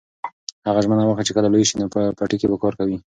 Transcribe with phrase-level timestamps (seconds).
[0.67, 2.97] هغه ژمنه وکړه چې کله لوی شي نو په پټي کې به کار کوي.